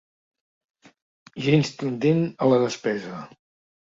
Gens 1.47 1.71
tendent 1.83 2.25
a 2.47 2.51
la 2.53 2.59
despesa. 2.65 3.21